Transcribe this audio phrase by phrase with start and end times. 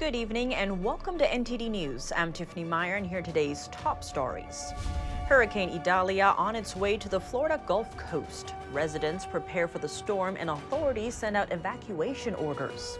[0.00, 2.10] Good evening and welcome to NTD News.
[2.16, 4.72] I'm Tiffany Meyer and here today's top stories.
[5.26, 8.54] Hurricane Idalia on its way to the Florida Gulf Coast.
[8.72, 12.98] Residents prepare for the storm and authorities send out evacuation orders.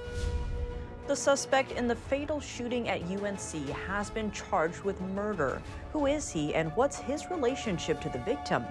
[1.06, 5.62] The suspect in the fatal shooting at UNC has been charged with murder.
[5.94, 8.62] Who is he and what's his relationship to the victim?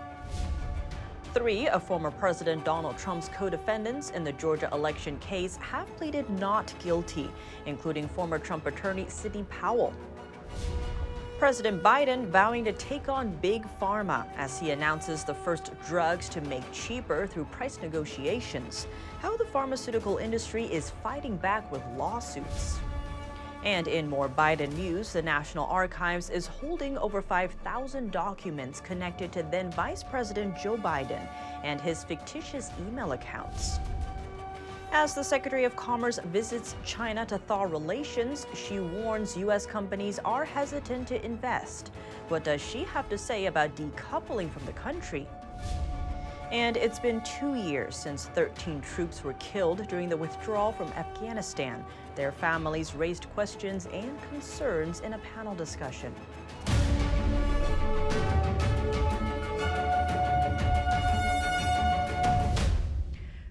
[1.32, 6.28] Three of former President Donald Trump's co defendants in the Georgia election case have pleaded
[6.39, 7.29] not guilty,
[7.68, 9.93] including former Trump attorney Sidney Powell.
[11.37, 16.42] President Biden vowing to take on Big Pharma as he announces the first drugs to
[16.42, 18.87] make cheaper through price negotiations.
[19.20, 22.79] How the pharmaceutical industry is fighting back with lawsuits.
[23.63, 29.43] And in more Biden news, the National Archives is holding over 5,000 documents connected to
[29.43, 31.27] then Vice President Joe Biden
[31.64, 33.80] and his fictitious email accounts.
[34.91, 39.66] As the Secretary of Commerce visits China to thaw relations, she warns U.S.
[39.66, 41.91] companies are hesitant to invest.
[42.30, 45.28] What does she have to say about decoupling from the country?
[46.52, 51.86] And it's been two years since 13 troops were killed during the withdrawal from Afghanistan.
[52.20, 56.14] Their families raised questions and concerns in a panel discussion.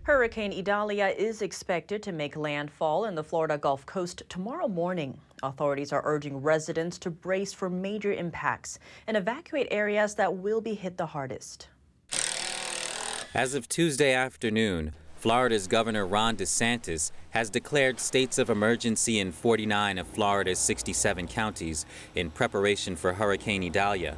[0.02, 5.18] Hurricane Idalia is expected to make landfall in the Florida Gulf Coast tomorrow morning.
[5.42, 10.74] Authorities are urging residents to brace for major impacts and evacuate areas that will be
[10.74, 11.68] hit the hardest.
[13.32, 19.98] As of Tuesday afternoon, Florida's Governor Ron DeSantis has declared states of emergency in 49
[19.98, 24.16] of Florida's 67 counties in preparation for Hurricane Idalia.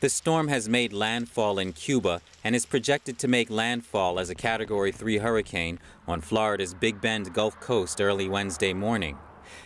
[0.00, 4.34] The storm has made landfall in Cuba and is projected to make landfall as a
[4.34, 9.16] Category 3 hurricane on Florida's Big Bend Gulf Coast early Wednesday morning.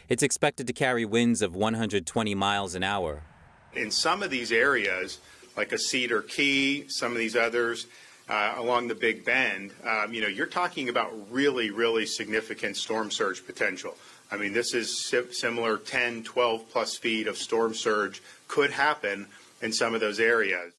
[0.08, 3.24] It's expected to carry winds of 120 miles an hour.
[3.72, 5.18] In some of these areas,
[5.56, 7.86] like a Cedar Key, some of these others
[8.32, 13.10] uh, along the Big Bend, um, you know, you're talking about really, really significant storm
[13.10, 13.94] surge potential.
[14.30, 19.26] I mean, this is similar 10, 12 plus feet of storm surge could happen
[19.60, 20.72] in some of those areas.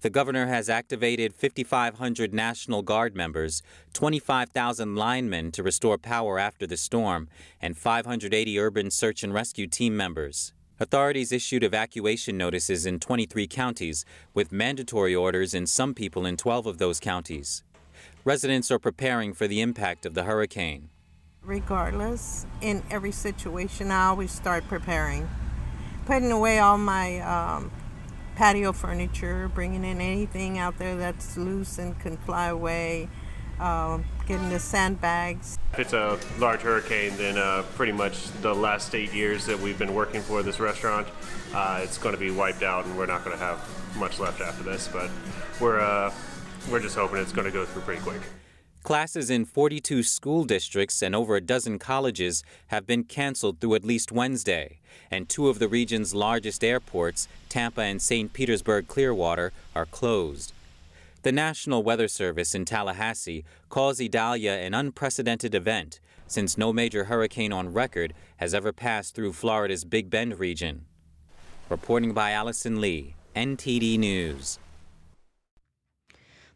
[0.00, 6.76] The governor has activated 5,500 National Guard members, 25,000 linemen to restore power after the
[6.76, 7.28] storm,
[7.62, 10.52] and 580 urban search and rescue team members.
[10.80, 14.04] Authorities issued evacuation notices in 23 counties,
[14.34, 17.62] with mandatory orders in some people in 12 of those counties.
[18.24, 20.88] Residents are preparing for the impact of the hurricane.
[21.42, 25.28] Regardless, in every situation, I always start preparing.
[26.06, 27.70] Putting away all my um,
[28.34, 33.08] patio furniture, bringing in anything out there that's loose and can fly away,
[33.60, 35.58] uh, getting the sandbags.
[35.72, 39.78] If it's a large hurricane, then uh, pretty much the last eight years that we've
[39.78, 41.06] been working for this restaurant,
[41.54, 43.58] uh, it's going to be wiped out, and we're not going to have
[43.96, 44.88] much left after this.
[44.88, 45.10] But
[45.60, 46.12] we're uh,
[46.70, 48.20] we're just hoping it's going to go through pretty quick.
[48.82, 53.84] Classes in 42 school districts and over a dozen colleges have been canceled through at
[53.84, 54.78] least Wednesday,
[55.10, 58.32] and two of the region's largest airports, Tampa and St.
[58.34, 60.52] Petersburg Clearwater, are closed.
[61.24, 67.50] The National Weather Service in Tallahassee calls Idalia an unprecedented event since no major hurricane
[67.50, 70.84] on record has ever passed through Florida's Big Bend region.
[71.70, 74.58] Reporting by Allison Lee, NTD News.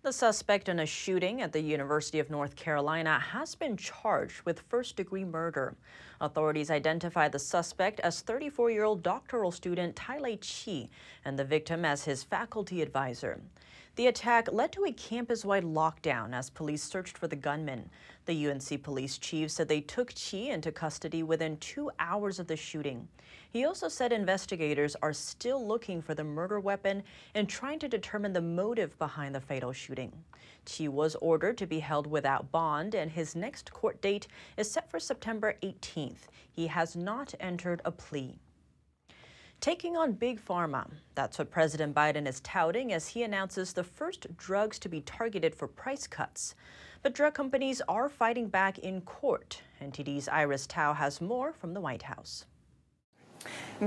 [0.02, 4.60] The suspect in a shooting at the University of North Carolina has been charged with
[4.68, 5.76] first degree murder.
[6.20, 10.90] Authorities identify the suspect as 34 year old doctoral student Tailei Qi
[11.24, 13.40] and the victim as his faculty advisor.
[13.98, 17.90] The attack led to a campus wide lockdown as police searched for the gunman.
[18.26, 22.54] The UNC police chief said they took Qi into custody within two hours of the
[22.54, 23.08] shooting.
[23.50, 27.02] He also said investigators are still looking for the murder weapon
[27.34, 30.12] and trying to determine the motive behind the fatal shooting.
[30.64, 34.88] Qi was ordered to be held without bond, and his next court date is set
[34.88, 36.28] for September 18th.
[36.52, 38.38] He has not entered a plea
[39.60, 40.88] taking on Big Pharma.
[41.14, 45.54] That's what President Biden is touting as he announces the first drugs to be targeted
[45.54, 46.54] for price cuts.
[47.02, 49.62] But drug companies are fighting back in court.
[49.82, 52.44] NTD's Iris Tao has more from the White House.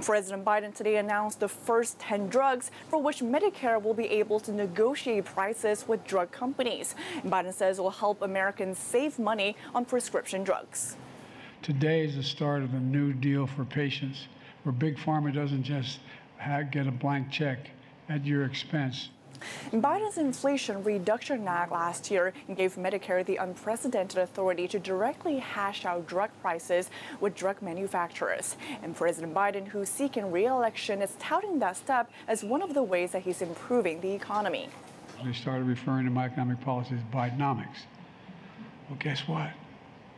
[0.01, 4.51] President Biden today announced the first 10 drugs for which Medicare will be able to
[4.53, 6.95] negotiate prices with drug companies.
[7.25, 10.95] Biden says it will help Americans save money on prescription drugs.
[11.61, 14.27] Today is the start of a new deal for patients
[14.63, 15.99] where Big Pharma doesn't just
[16.37, 17.69] have, get a blank check
[18.09, 19.09] at your expense.
[19.71, 26.05] Biden's Inflation Reduction Act last year gave Medicare the unprecedented authority to directly hash out
[26.05, 28.55] drug prices with drug manufacturers.
[28.83, 33.11] And President Biden, who's seeking re-election, is touting that step as one of the ways
[33.13, 34.69] that he's improving the economy.
[35.23, 37.85] They started referring to my economic policy as Bidenomics.
[38.89, 39.51] Well, guess what?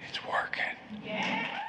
[0.09, 0.63] It's working.
[1.05, 1.62] Yeah.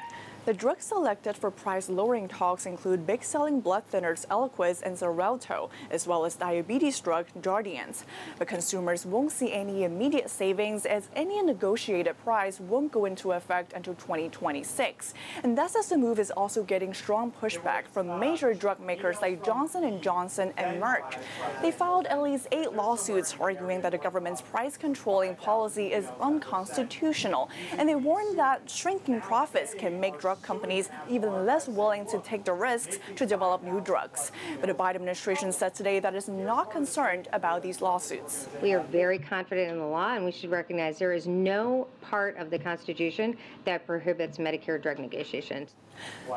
[0.45, 5.71] The drugs selected for price lowering talks include big selling blood thinners Eliquis and Xarelto,
[5.89, 8.03] as well as diabetes drug Jardiance.
[8.37, 13.73] But consumers won't see any immediate savings as any negotiated price won't go into effect
[13.73, 15.15] until 2026.
[15.41, 19.43] And that's as the move is also getting strong pushback from major drug makers like
[19.43, 21.19] Johnson & Johnson and Merck.
[21.63, 27.49] They filed at least eight lawsuits arguing that the government's price controlling policy is unconstitutional,
[27.79, 32.19] and they warn that shrinking profits can make drug drug companies even less willing to
[32.19, 34.31] take the risks to develop new drugs.
[34.59, 38.47] But the Biden administration said today that it's not concerned about these lawsuits.
[38.61, 42.37] We are very confident in the law, and we should recognize there is no part
[42.37, 45.73] of the Constitution that prohibits Medicare drug negotiations.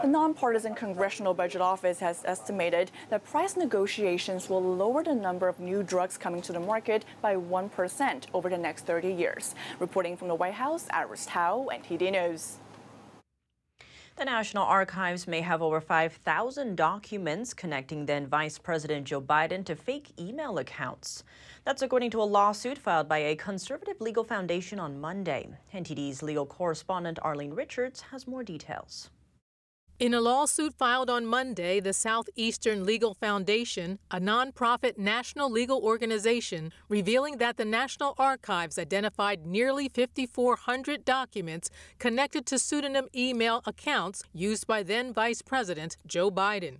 [0.02, 5.58] The nonpartisan Congressional Budget Office has estimated that price negotiations will lower the number of
[5.58, 9.56] new drugs coming to the market by 1% over the next 30 years.
[9.80, 12.58] Reporting from the White House, Iris Tao, NTD News.
[14.18, 19.76] The National Archives may have over 5,000 documents connecting then Vice President Joe Biden to
[19.76, 21.22] fake email accounts.
[21.64, 25.50] That's according to a lawsuit filed by a conservative legal foundation on Monday.
[25.72, 29.10] NTD's legal correspondent Arlene Richards has more details.
[29.98, 36.72] In a lawsuit filed on Monday, the Southeastern Legal Foundation, a nonprofit national legal organization,
[36.88, 41.68] revealing that the National Archives identified nearly 5,400 documents
[41.98, 46.76] connected to pseudonym email accounts used by then Vice President Joe Biden.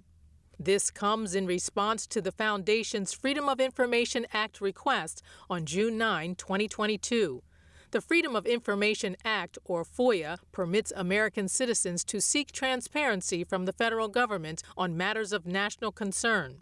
[0.57, 6.37] This comes in response to the Foundation's Freedom of Information Act request on June 9,
[6.37, 7.43] 2022.
[7.91, 13.73] The Freedom of Information Act, or FOIA, permits American citizens to seek transparency from the
[13.73, 16.59] federal government on matters of national concern.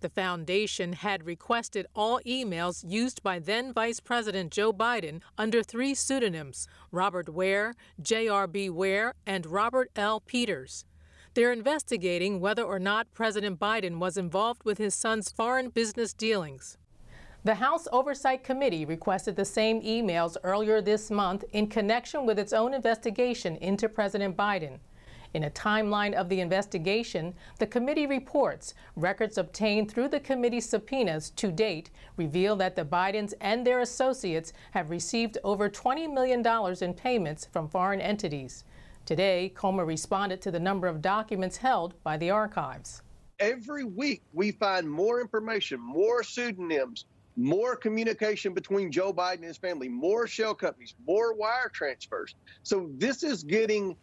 [0.00, 5.94] The foundation had requested all emails used by then Vice President Joe Biden under three
[5.94, 7.72] pseudonyms Robert Ware,
[8.02, 8.68] J.R.B.
[8.68, 10.20] Ware, and Robert L.
[10.20, 10.84] Peters.
[11.32, 16.76] They're investigating whether or not President Biden was involved with his son's foreign business dealings.
[17.48, 22.52] The House Oversight Committee requested the same emails earlier this month in connection with its
[22.52, 24.80] own investigation into President Biden.
[25.32, 31.30] In a timeline of the investigation, the committee reports records obtained through the committee's subpoenas
[31.36, 36.46] to date reveal that the Bidens and their associates have received over $20 million
[36.82, 38.64] in payments from foreign entities.
[39.06, 43.00] Today, Comer responded to the number of documents held by the archives.
[43.38, 47.06] Every week, we find more information, more pseudonyms,
[47.38, 52.34] more communication between Joe Biden and his family, more shell companies, more wire transfers.
[52.64, 53.96] So this is getting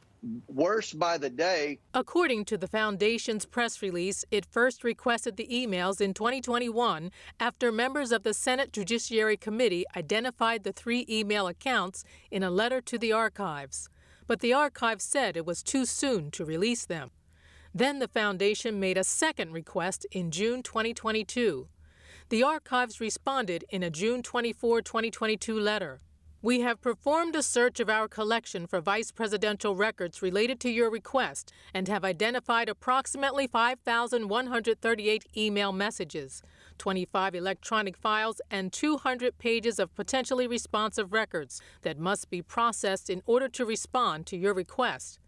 [0.47, 1.77] worse by the day.
[1.93, 8.11] According to the foundation's press release, it first requested the emails in 2021 after members
[8.11, 13.11] of the Senate Judiciary Committee identified the three email accounts in a letter to the
[13.11, 13.89] archives.
[14.27, 17.11] But the archives said it was too soon to release them.
[17.73, 21.67] Then the foundation made a second request in June 2022.
[22.29, 25.99] The archives responded in a June 24, 2022 letter.
[26.41, 30.89] We have performed a search of our collection for vice presidential records related to your
[30.89, 36.41] request and have identified approximately 5,138 email messages,
[36.79, 43.21] 25 electronic files, and 200 pages of potentially responsive records that must be processed in
[43.27, 45.19] order to respond to your request.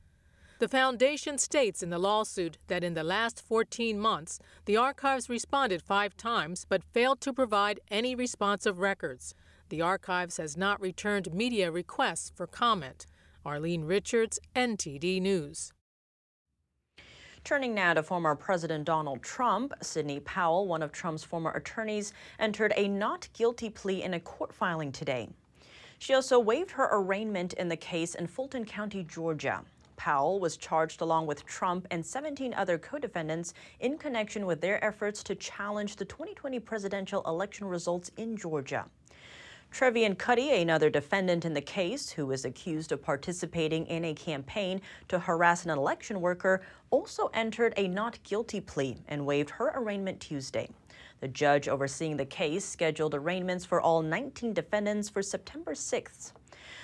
[0.59, 5.83] The Foundation states in the lawsuit that in the last 14 months, the archives responded
[5.83, 9.35] five times but failed to provide any responsive records.
[9.69, 13.05] The archives has not returned media requests for comment.
[13.45, 15.73] Arlene Richards, NTD News.
[17.43, 22.73] Turning now to former President Donald Trump, Sidney Powell, one of Trump's former attorneys, entered
[22.75, 25.29] a not guilty plea in a court filing today.
[25.99, 29.63] She also waived her arraignment in the case in Fulton County, Georgia.
[29.97, 35.21] Powell was charged along with Trump and 17 other co-defendants in connection with their efforts
[35.23, 38.85] to challenge the 2020 presidential election results in Georgia.
[39.71, 44.81] Trevian Kutti, another defendant in the case who is accused of participating in a campaign
[45.09, 50.21] to harass an election worker, also entered a not guilty plea and waived her arraignment
[50.21, 50.69] Tuesday.
[51.19, 56.31] The judge overseeing the case scheduled arraignments for all 19 defendants for September 6th.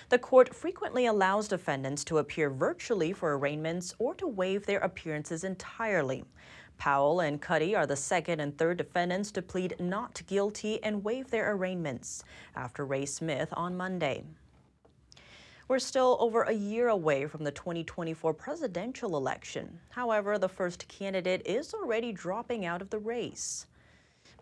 [0.10, 5.44] The court frequently allows defendants to appear virtually for arraignments or to waive their appearances
[5.44, 6.26] entirely.
[6.78, 11.30] Powell and Kutti are the second and third defendants to plead not guilty and waive
[11.30, 12.24] their arraignments
[12.56, 14.24] after Ray Smith on Monday.
[15.70, 19.80] We're still over a year away from the 2024 presidential election.
[19.92, 23.66] However, the first candidate is already dropping out of the race.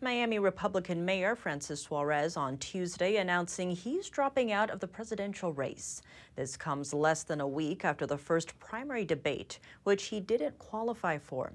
[0.04, 6.02] Miami Republican Mayor Francis Suarez on Tuesday announcing he's dropping out of the presidential race.
[6.36, 11.20] This comes less than a week after the first primary debate, which he didn't qualify
[11.20, 11.54] for.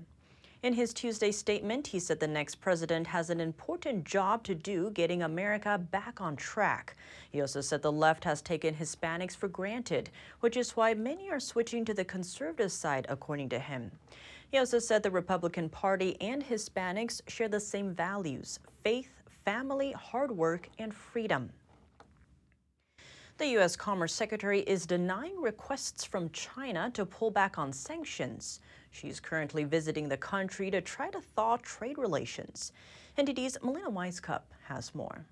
[0.62, 4.90] In his Tuesday statement, he said the next president has an important job to do
[4.90, 6.94] getting America back on track.
[7.32, 11.40] He also said the left has taken Hispanics for granted, which is why many are
[11.40, 13.90] switching to the conservative side, according to him.
[14.50, 19.10] He also said the Republican Party and Hispanics share the same values faith,
[19.44, 21.50] family, hard work, and freedom.
[23.38, 23.76] The U.S.
[23.76, 28.60] Commerce Secretary is denying requests from China to pull back on sanctions.
[28.92, 32.72] She's currently visiting the country to try to thaw trade relations.
[33.18, 35.26] NTD's Melina Wisecup has more.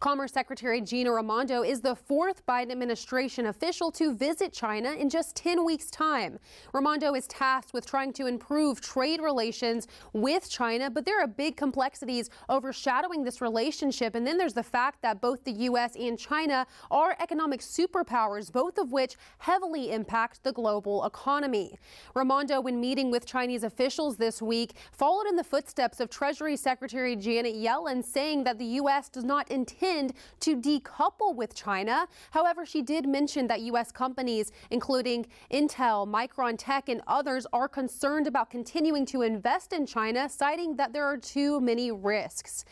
[0.00, 5.36] Commerce Secretary Gina Raimondo is the fourth Biden administration official to visit China in just
[5.36, 6.38] 10 weeks' time.
[6.72, 11.56] Raimondo is tasked with trying to improve trade relations with China, but there are big
[11.56, 14.14] complexities overshadowing this relationship.
[14.14, 15.96] And then there's the fact that both the U.S.
[15.96, 21.78] and China are economic superpowers, both of which heavily impact the global economy.
[22.14, 27.16] Raimondo, when meeting with Chinese officials this week, followed in the footsteps of Treasury Secretary
[27.16, 29.08] Janet Yellen, saying that the U.S.
[29.08, 32.06] does not intend to decouple with China.
[32.30, 33.90] However, she did mention that U.S.
[33.90, 40.28] companies, including Intel, Micron Tech, and others, are concerned about continuing to invest in China,
[40.28, 42.64] citing that there are too many risks.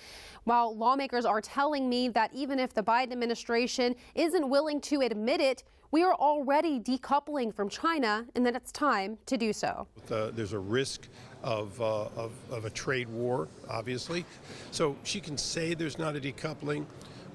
[0.45, 5.41] While lawmakers are telling me that even if the Biden administration isn't willing to admit
[5.41, 9.87] it, we are already decoupling from China and that it's time to do so.
[10.11, 11.09] Uh, there's a risk
[11.47, 14.25] of, uh, of, of a trade war, obviously.
[14.73, 16.85] So she can say there's not a decoupling,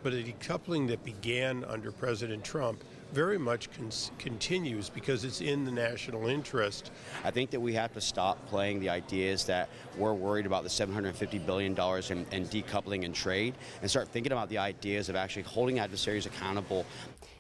[0.03, 3.89] but a decoupling that began under President Trump very much con-
[4.19, 6.91] continues because it's in the national interest.
[7.23, 10.69] I think that we have to stop playing the ideas that we're worried about the
[10.69, 15.43] $750 billion in, in decoupling and trade and start thinking about the ideas of actually
[15.43, 16.85] holding adversaries accountable.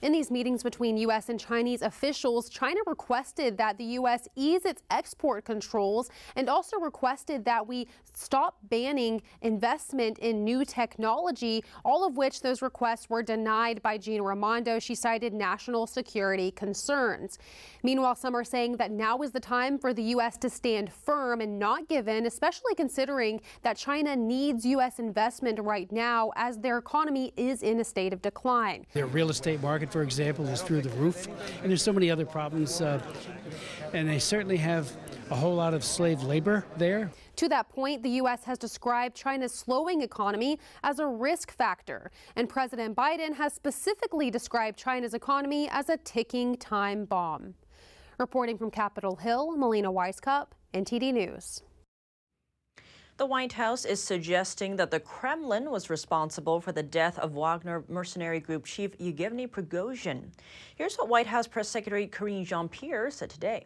[0.01, 1.29] In these meetings between U.S.
[1.29, 4.27] and Chinese officials, China requested that the U.S.
[4.35, 11.63] ease its export controls and also requested that we stop banning investment in new technology,
[11.85, 14.79] all of which those requests were denied by Gina Raimondo.
[14.79, 17.37] She cited national security concerns.
[17.83, 20.35] Meanwhile, some are saying that now is the time for the U.S.
[20.37, 24.97] to stand firm and not give in, especially considering that China needs U.S.
[24.97, 28.87] investment right now as their economy is in a state of decline.
[28.93, 31.27] Their real estate market for example, is through the roof.
[31.61, 32.81] And there's so many other problems.
[32.81, 33.01] Uh,
[33.93, 34.95] and they certainly have
[35.29, 37.11] a whole lot of slave labor there.
[37.37, 38.43] To that point, the U.S.
[38.43, 42.11] has described China's slowing economy as a risk factor.
[42.35, 47.55] And President Biden has specifically described China's economy as a ticking time bomb.
[48.17, 51.63] Reporting from Capitol Hill, Melina Wisecup, NTD News.
[53.17, 57.83] The White House is suggesting that the Kremlin was responsible for the death of Wagner
[57.87, 60.23] mercenary group chief Yevgeny Prigozhin.
[60.75, 63.65] Here's what White House Press Secretary Karine Jean-Pierre said today.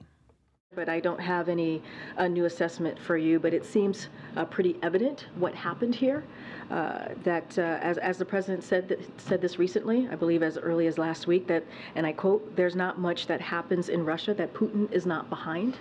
[0.73, 1.81] But I don't have any
[2.17, 6.25] uh, new assessment for you, but it seems uh, pretty evident what happened here.
[6.69, 10.87] Uh, that, uh, as, as the president said, said this recently, I believe as early
[10.87, 14.53] as last week, that, and I quote, there's not much that happens in Russia that
[14.53, 15.77] Putin is not behind.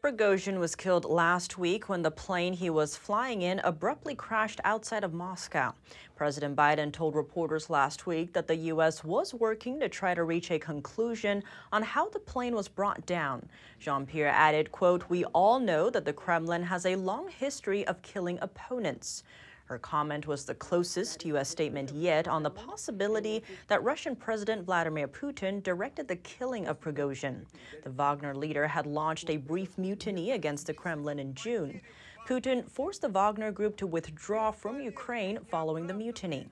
[0.00, 5.02] Prigozhin was killed last week when the plane he was flying in abruptly crashed outside
[5.02, 5.74] of Moscow.
[6.14, 9.02] President Biden told reporters last week that the U.S.
[9.02, 13.48] was working to try to reach a conclusion on how the plane was brought down.
[13.80, 18.38] Jean-Pierre added, quote, we all know that the Kremlin has a long history of killing
[18.40, 19.24] opponents.
[19.68, 21.50] Her comment was the closest U.S.
[21.50, 27.44] statement yet on the possibility that Russian President Vladimir Putin directed the killing of Prigozhin.
[27.84, 31.82] The Wagner leader had launched a brief mutiny against the Kremlin in June.
[32.26, 36.48] Putin forced the Wagner group to withdraw from Ukraine following the mutiny.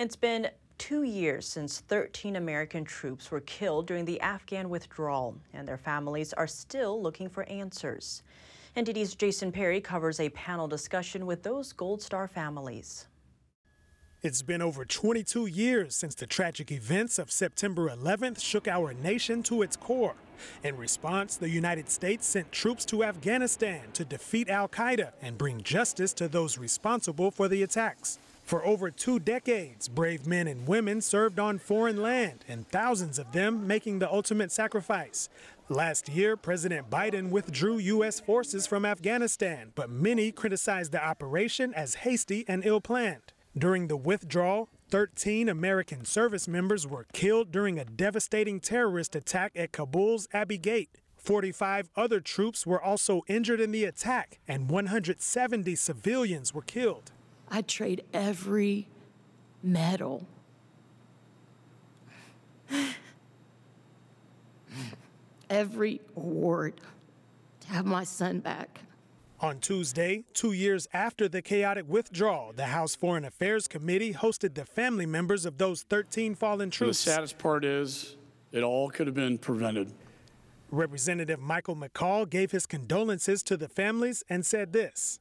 [0.00, 5.68] It's been two years since 13 American troops were killed during the Afghan withdrawal, and
[5.68, 8.24] their families are still looking for answers.
[8.76, 13.06] NTD's Jason Perry covers a panel discussion with those Gold Star families.
[14.20, 19.44] It's been over 22 years since the tragic events of September 11th shook our nation
[19.44, 20.16] to its core.
[20.64, 25.62] In response, the United States sent troops to Afghanistan to defeat Al Qaeda and bring
[25.62, 28.18] justice to those responsible for the attacks.
[28.44, 33.32] For over two decades, brave men and women served on foreign land, and thousands of
[33.32, 35.30] them making the ultimate sacrifice.
[35.70, 38.20] Last year, President Biden withdrew U.S.
[38.20, 43.32] forces from Afghanistan, but many criticized the operation as hasty and ill planned.
[43.56, 49.72] During the withdrawal, 13 American service members were killed during a devastating terrorist attack at
[49.72, 50.90] Kabul's Abbey Gate.
[51.16, 57.10] 45 other troops were also injured in the attack, and 170 civilians were killed.
[57.48, 58.88] I'd trade every
[59.62, 60.26] medal.
[65.54, 66.80] every award
[67.60, 68.80] to have my son back.
[69.40, 74.64] On Tuesday, two years after the chaotic withdrawal, the House Foreign Affairs Committee hosted the
[74.64, 77.04] family members of those 13 fallen troops.
[77.04, 78.16] The saddest part is
[78.52, 79.92] it all could have been prevented.
[80.70, 85.20] Representative Michael McCaul gave his condolences to the families and said this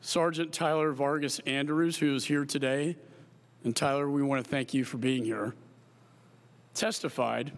[0.00, 2.96] Sergeant Tyler Vargas Andrews, who is here today,
[3.62, 5.54] and Tyler, we want to thank you for being here,
[6.74, 7.52] testified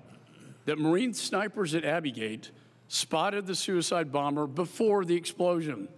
[0.64, 2.50] that Marine snipers at Abbey Gate
[2.88, 5.88] spotted the suicide bomber before the explosion.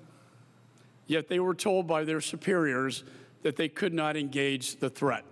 [1.06, 3.04] Yet they were told by their superiors
[3.42, 5.24] that they could not engage the threat.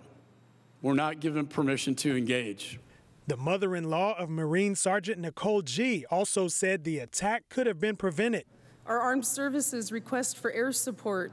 [0.81, 2.79] Were not given permission to engage.
[3.27, 7.79] The mother in law of Marine Sergeant Nicole Gee also said the attack could have
[7.79, 8.45] been prevented.
[8.85, 11.31] Our armed services request for air support.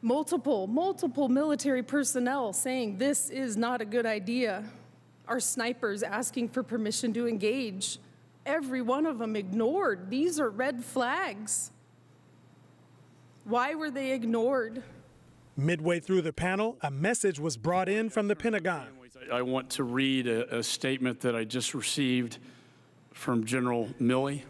[0.00, 4.64] Multiple, multiple military personnel saying this is not a good idea.
[5.28, 7.98] Our snipers asking for permission to engage.
[8.46, 10.10] Every one of them ignored.
[10.10, 11.70] These are red flags.
[13.44, 14.82] Why were they ignored?
[15.56, 18.88] Midway through the panel, a message was brought in from the Pentagon.
[19.32, 22.38] I want to read a, a statement that I just received
[23.12, 24.42] from General Milley.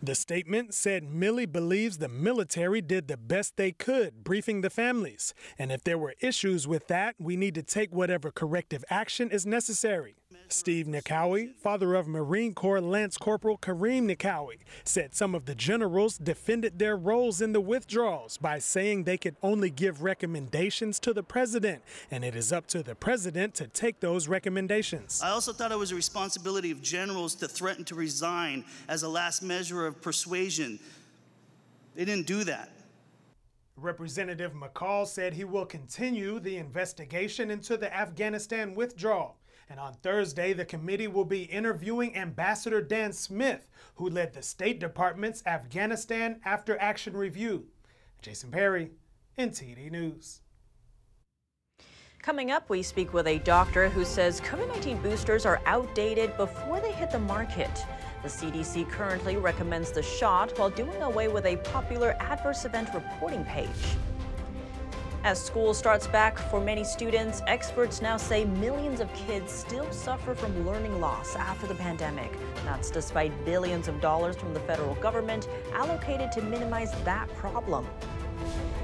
[0.00, 5.34] The statement said Milley believes the military did the best they could, briefing the families.
[5.58, 9.44] And if there were issues with that, we need to take whatever corrective action is
[9.44, 10.14] necessary.
[10.52, 16.18] Steve Nikoui, father of Marine Corps Lance Corporal Kareem Nikoui, said some of the generals
[16.18, 21.22] defended their roles in the withdrawals by saying they could only give recommendations to the
[21.22, 25.20] president, and it is up to the president to take those recommendations.
[25.22, 29.08] I also thought it was a responsibility of generals to threaten to resign as a
[29.08, 30.78] last measure of persuasion.
[31.94, 32.70] They didn't do that.
[33.76, 39.37] Representative McCaul said he will continue the investigation into the Afghanistan withdrawal.
[39.70, 44.80] And on Thursday, the committee will be interviewing Ambassador Dan Smith, who led the State
[44.80, 47.66] Department's Afghanistan After Action Review.
[48.22, 48.90] Jason Perry,
[49.38, 50.40] NTD News.
[52.22, 56.80] Coming up, we speak with a doctor who says COVID 19 boosters are outdated before
[56.80, 57.70] they hit the market.
[58.22, 63.44] The CDC currently recommends the shot while doing away with a popular adverse event reporting
[63.44, 63.68] page.
[65.24, 70.32] As school starts back for many students, experts now say millions of kids still suffer
[70.32, 72.32] from learning loss after the pandemic.
[72.64, 77.84] That's despite billions of dollars from the federal government allocated to minimize that problem.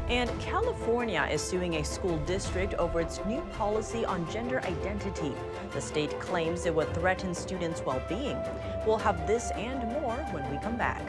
[0.09, 5.33] And California is suing a school district over its new policy on gender identity.
[5.73, 8.37] The state claims it would threaten students' well being.
[8.85, 11.01] We'll have this and more when we come back.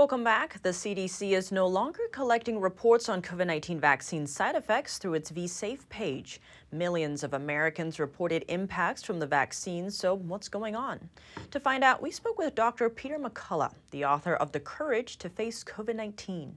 [0.00, 0.62] Welcome back.
[0.62, 5.30] The CDC is no longer collecting reports on COVID 19 vaccine side effects through its
[5.30, 6.40] vSafe page.
[6.72, 11.10] Millions of Americans reported impacts from the vaccine, so what's going on?
[11.50, 12.88] To find out, we spoke with Dr.
[12.88, 16.56] Peter McCullough, the author of The Courage to Face COVID 19.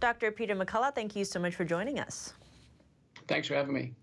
[0.00, 0.32] Dr.
[0.32, 2.34] Peter McCullough, thank you so much for joining us.
[3.28, 3.94] Thanks for having me.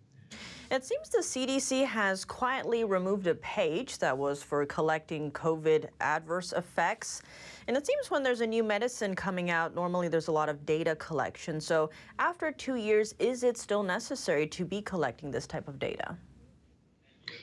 [0.69, 6.51] It seems the CDC has quietly removed a page that was for collecting COVID adverse
[6.51, 7.21] effects.
[7.67, 10.65] And it seems when there's a new medicine coming out, normally there's a lot of
[10.65, 11.61] data collection.
[11.61, 16.17] So after two years, is it still necessary to be collecting this type of data?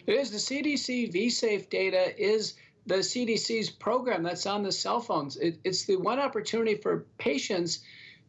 [0.06, 0.30] It is.
[0.30, 5.38] The CDC vSafe data is the CDC's program that's on the cell phones.
[5.38, 7.80] It, it's the one opportunity for patients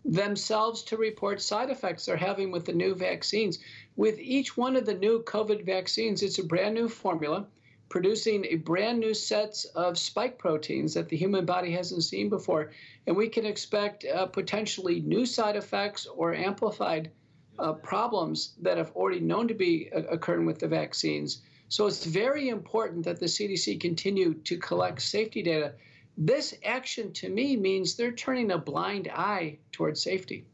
[0.06, 3.60] themselves to report side effects they're having with the new vaccines.
[3.96, 7.48] With each one of the new COVID vaccines, it's a brand new formula
[7.90, 12.72] producing a brand new sets of spike proteins that the human body hasn't seen before.
[13.08, 17.12] And we can expect uh, potentially new side effects or amplified
[17.58, 21.42] uh, problems that have already known to be uh, occurring with the vaccines.
[21.70, 25.74] So it's very important that the CDC continue to collect safety data.
[26.18, 30.46] This action to me means they're turning a blind eye towards safety.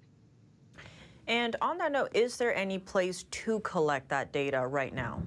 [1.28, 5.22] And on that note, is there any place to collect that data right now?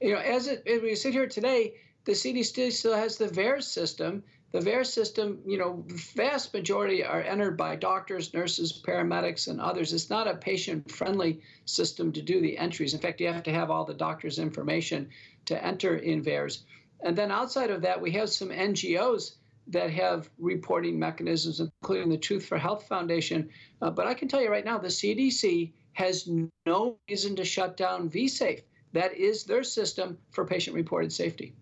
[0.00, 1.74] You know, as, it, as we sit here today,
[2.04, 4.22] the CDC still has the VAERS system.
[4.52, 5.84] The VAERS system, you know,
[6.16, 9.92] vast majority are entered by doctors, nurses, paramedics, and others.
[9.92, 12.94] It's not a patient-friendly system to do the entries.
[12.94, 15.10] In fact, you have to have all the doctor's information
[15.44, 16.62] to enter in VAERS.
[17.00, 19.36] And then outside of that, we have some NGOs
[19.68, 23.50] that have reporting mechanisms, including the Truth for Health Foundation.
[23.82, 26.28] Uh, but I can tell you right now, the CDC has
[26.66, 28.62] no reason to shut down vSafe.
[28.92, 31.54] That is their system for patient reported safety.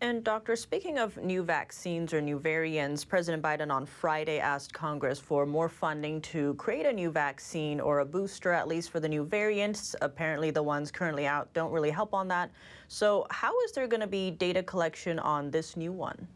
[0.00, 5.18] And, Doctor, speaking of new vaccines or new variants, President Biden on Friday asked Congress
[5.18, 9.08] for more funding to create a new vaccine or a booster, at least for the
[9.08, 9.96] new variants.
[10.00, 12.52] Apparently, the ones currently out don't really help on that.
[12.86, 16.28] So, how is there going to be data collection on this new one?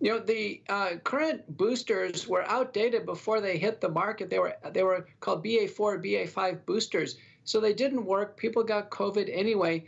[0.00, 4.30] You know, the uh, current boosters were outdated before they hit the market.
[4.30, 8.36] They were they were called BA4, BA5 boosters, so they didn't work.
[8.36, 9.84] People got COVID anyway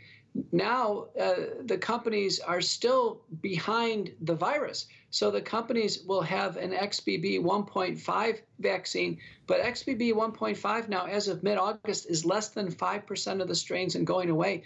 [0.51, 4.87] now uh, the companies are still behind the virus.
[5.09, 11.43] So the companies will have an XBB 1.5 vaccine, but XBB 1.5 now, as of
[11.43, 14.63] mid August, is less than 5% of the strains and going away.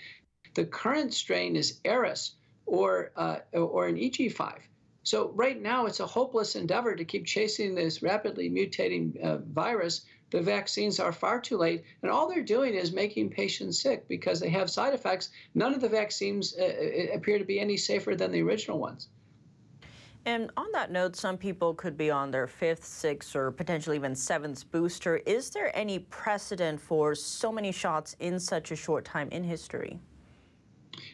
[0.53, 4.59] The current strain is Eris or, uh, or an EG5.
[5.03, 10.01] So right now, it's a hopeless endeavor to keep chasing this rapidly mutating uh, virus
[10.29, 14.39] the vaccines are far too late, and all they're doing is making patients sick because
[14.39, 15.29] they have side effects.
[15.55, 19.07] None of the vaccines uh, uh, appear to be any safer than the original ones.
[20.25, 24.13] And on that note, some people could be on their fifth, sixth, or potentially even
[24.13, 25.17] seventh booster.
[25.25, 30.01] Is there any precedent for so many shots in such a short time in history?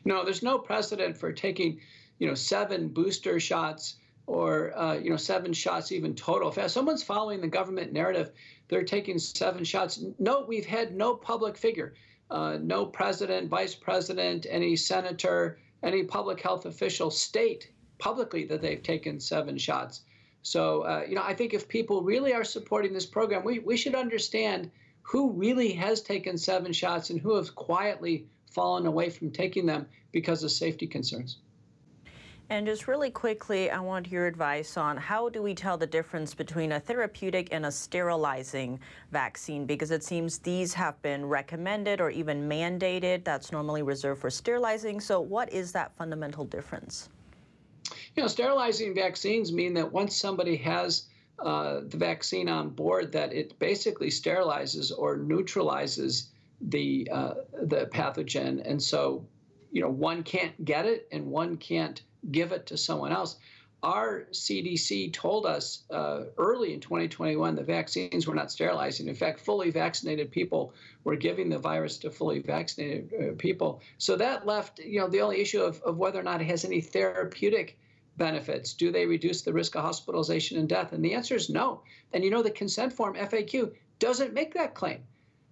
[0.03, 1.79] No, there's no precedent for taking,
[2.17, 6.51] you know, seven booster shots or uh, you know seven shots even total.
[6.51, 8.31] If someone's following the government narrative,
[8.67, 10.03] they're taking seven shots.
[10.19, 11.93] No, we've had no public figure,
[12.31, 18.83] uh, no president, vice president, any senator, any public health official state publicly that they've
[18.83, 20.01] taken seven shots.
[20.41, 23.77] So uh, you know I think if people really are supporting this program, we we
[23.77, 29.31] should understand who really has taken seven shots and who has quietly fallen away from
[29.31, 31.39] taking them because of safety concerns.
[32.49, 36.33] And just really quickly, I want your advice on how do we tell the difference
[36.33, 38.79] between a therapeutic and a sterilizing
[39.11, 39.65] vaccine?
[39.65, 43.23] Because it seems these have been recommended or even mandated.
[43.23, 44.99] That's normally reserved for sterilizing.
[44.99, 47.09] So, what is that fundamental difference?
[48.15, 51.07] You know, sterilizing vaccines mean that once somebody has
[51.39, 56.29] uh, the vaccine on board, that it basically sterilizes or neutralizes
[56.61, 59.25] the uh, the pathogen, and so
[59.73, 63.37] you know one can't get it and one can't give it to someone else.
[63.81, 69.09] Our CDC told us uh, early in 2021 the vaccines were not sterilizing.
[69.09, 73.81] In fact, fully vaccinated people were giving the virus to fully vaccinated uh, people.
[73.97, 76.63] So that left, you know, the only issue of, of whether or not it has
[76.63, 77.77] any therapeutic
[78.15, 78.73] benefits.
[78.73, 80.93] Do they reduce the risk of hospitalization and death?
[80.93, 81.81] And the answer is no.
[82.13, 85.03] And you know, the consent form FAQ doesn't make that claim.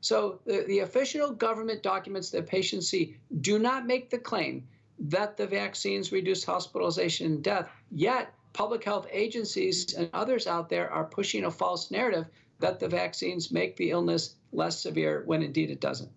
[0.01, 4.67] So the, the official government documents that patients see do not make the claim
[4.99, 7.69] that the vaccines reduce hospitalization and death.
[7.91, 12.25] Yet, public health agencies and others out there are pushing a false narrative
[12.59, 16.11] that the vaccines make the illness less severe when indeed it doesn't.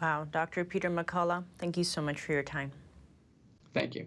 [0.00, 0.26] Wow.
[0.30, 0.64] Dr.
[0.64, 2.72] Peter McCullough, thank you so much for your time.
[3.72, 4.06] Thank you.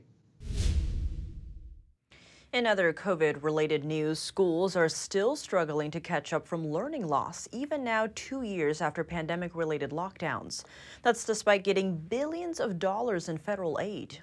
[2.51, 7.47] In other COVID related news, schools are still struggling to catch up from learning loss,
[7.51, 10.63] even now, two years after pandemic related lockdowns.
[11.03, 14.17] That's despite getting billions of dollars in federal aid.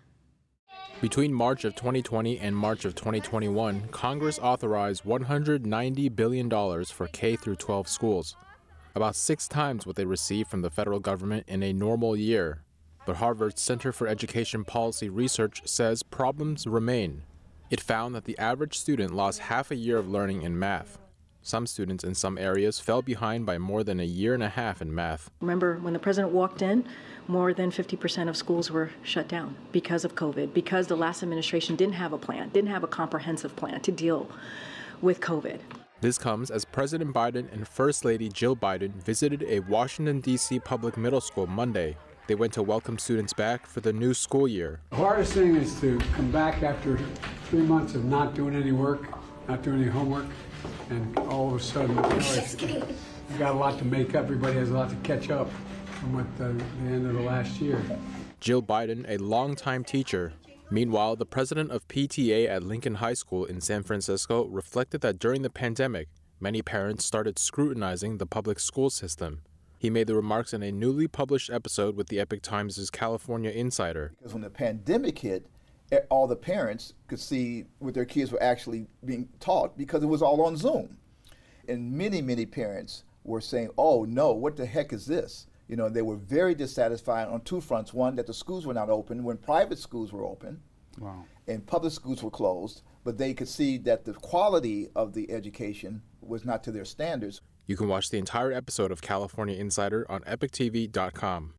[1.01, 6.51] Between March of 2020 and March of 2021, Congress authorized $190 billion
[6.85, 8.35] for K 12 schools,
[8.97, 12.65] about six times what they received from the federal government in a normal year.
[13.07, 17.23] But Harvard's Center for Education Policy Research says problems remain.
[17.69, 20.99] It found that the average student lost half a year of learning in math.
[21.43, 24.81] Some students in some areas fell behind by more than a year and a half
[24.81, 25.31] in math.
[25.41, 26.87] Remember, when the president walked in,
[27.27, 31.75] more than 50% of schools were shut down because of COVID, because the last administration
[31.75, 34.31] didn't have a plan, didn't have a comprehensive plan to deal
[35.03, 35.59] with COVID.
[36.01, 40.61] This comes as President Biden and First Lady Jill Biden visited a Washington, D.C.
[40.61, 44.81] public middle school Monday they went to welcome students back for the new school year.
[44.91, 46.99] The hardest thing is to come back after
[47.45, 49.07] three months of not doing any work,
[49.49, 50.27] not doing any homework,
[50.91, 52.03] and all of a sudden, you
[52.79, 52.87] know,
[53.31, 54.25] you've got a lot to make up.
[54.25, 55.51] Everybody has a lot to catch up
[56.01, 57.81] from what the, the end of the last year.
[58.41, 60.33] Jill Biden, a longtime teacher,
[60.69, 65.43] Meanwhile, the president of PTA at Lincoln High School in San Francisco reflected that during
[65.43, 66.09] the pandemic,
[66.41, 69.43] many parents started scrutinizing the public school system.
[69.87, 74.15] He made the remarks in a newly published episode with the Epoch Times' California Insider.
[74.19, 75.47] Because when the pandemic hit,
[75.93, 80.07] eh, all the parents could see what their kids were actually being taught because it
[80.07, 80.97] was all on Zoom.
[81.69, 85.47] And many, many parents were saying, oh no, what the heck is this?
[85.69, 87.95] You know, they were very dissatisfied on two fronts.
[87.95, 90.61] One, that the schools were not open when private schools were open.
[90.99, 91.27] Wow.
[91.47, 96.03] And public schools were closed, but they could see that the quality of the education
[96.21, 97.41] was not to their standards.
[97.67, 101.55] You can watch the entire episode of California Insider on epochtv.com.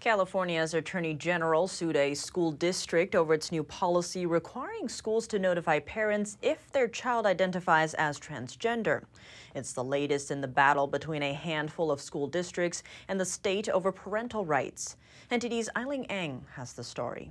[0.00, 5.78] California's Attorney General sued a school district over its new policy requiring schools to notify
[5.80, 9.04] parents if their child identifies as transgender.
[9.54, 13.68] It's the latest in the battle between a handful of school districts and the state
[13.68, 14.96] over parental rights.
[15.30, 17.30] NTD's Eileen Eng has the story.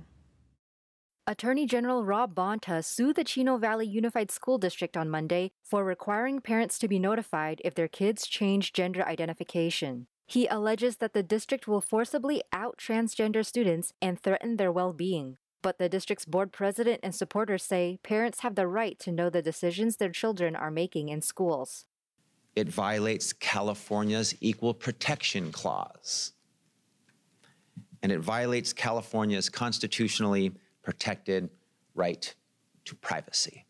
[1.30, 6.40] Attorney General Rob Bonta sued the Chino Valley Unified School District on Monday for requiring
[6.40, 10.08] parents to be notified if their kids change gender identification.
[10.26, 15.36] He alleges that the district will forcibly out transgender students and threaten their well being.
[15.62, 19.40] But the district's board president and supporters say parents have the right to know the
[19.40, 21.86] decisions their children are making in schools.
[22.56, 26.32] It violates California's Equal Protection Clause.
[28.02, 31.50] And it violates California's constitutionally protected
[31.94, 32.34] right
[32.84, 33.66] to privacy.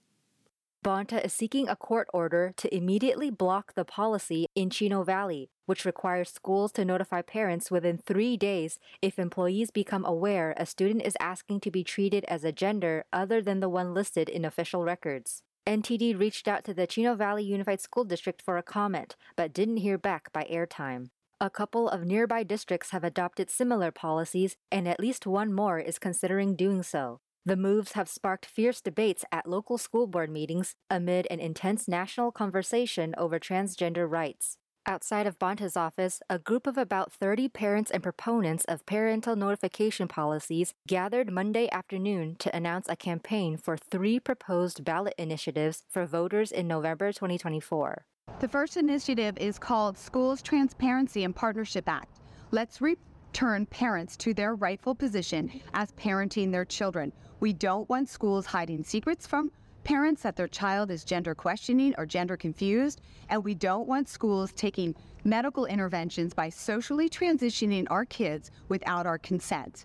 [0.83, 5.85] Bonta is seeking a court order to immediately block the policy in Chino Valley, which
[5.85, 11.19] requires schools to notify parents within three days if employees become aware a student is
[11.21, 15.43] asking to be treated as a gender other than the one listed in official records.
[15.67, 19.77] NTD reached out to the Chino Valley Unified School District for a comment, but didn't
[19.77, 21.11] hear back by airtime.
[21.43, 25.99] A couple of nearby districts have adopted similar policies, and at least one more is
[25.99, 27.21] considering doing so.
[27.47, 32.31] The moves have sparked fierce debates at local school board meetings amid an intense national
[32.31, 34.59] conversation over transgender rights.
[34.85, 40.09] Outside of Bonta's office, a group of about 30 parents and proponents of parental notification
[40.09, 46.53] policies gathered Monday afternoon to announce a campaign for three proposed ballot initiatives for voters
[46.53, 48.05] in November 2024.
[48.39, 52.21] The first initiative is called Schools Transparency and Partnership Act.
[52.53, 57.13] Let's return parents to their rightful position as parenting their children.
[57.41, 59.51] We don't want schools hiding secrets from
[59.85, 64.53] parents that their child is gender questioning or gender confused, and we don't want schools
[64.53, 69.85] taking medical interventions by socially transitioning our kids without our consent.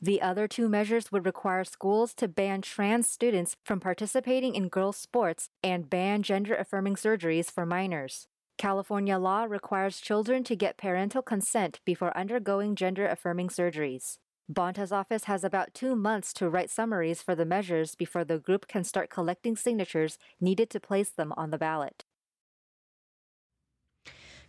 [0.00, 4.96] The other two measures would require schools to ban trans students from participating in girls'
[4.96, 8.28] sports and ban gender affirming surgeries for minors.
[8.58, 14.18] California law requires children to get parental consent before undergoing gender affirming surgeries.
[14.48, 18.68] Bonta's office has about two months to write summaries for the measures before the group
[18.68, 22.04] can start collecting signatures needed to place them on the ballot.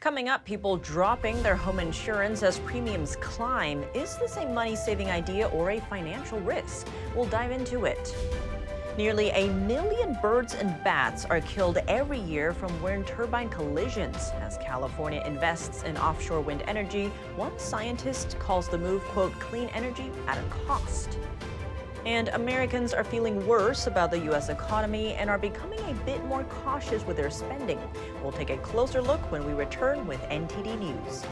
[0.01, 3.83] Coming up, people dropping their home insurance as premiums climb.
[3.93, 6.87] Is this a money saving idea or a financial risk?
[7.13, 8.15] We'll dive into it.
[8.97, 14.31] Nearly a million birds and bats are killed every year from wind turbine collisions.
[14.39, 20.09] As California invests in offshore wind energy, one scientist calls the move, quote, clean energy
[20.27, 21.17] at a cost.
[22.05, 24.49] And Americans are feeling worse about the U.S.
[24.49, 27.79] economy and are becoming a bit more cautious with their spending.
[28.21, 31.23] We'll take a closer look when we return with NTD News.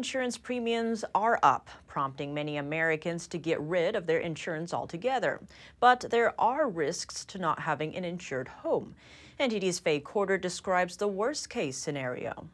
[0.00, 5.42] Insurance premiums are up, prompting many Americans to get rid of their insurance altogether.
[5.78, 8.94] But there are risks to not having an insured home.
[9.38, 12.48] NTD's Faye Quarter describes the worst case scenario.